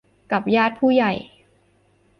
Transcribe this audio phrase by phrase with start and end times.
[0.31, 1.11] กับญาติผู้ใหญ่